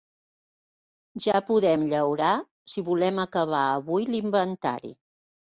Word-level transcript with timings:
Ja 1.25 1.41
podem 1.49 1.83
llaurar, 1.93 2.31
si 2.73 2.85
volem 2.89 3.23
acabar 3.27 3.63
avui 3.77 4.11
l'inventari! 4.15 4.95